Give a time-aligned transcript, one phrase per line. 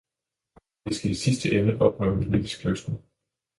[0.85, 3.03] Vi skal i sidste ende opnå en politisk løsning.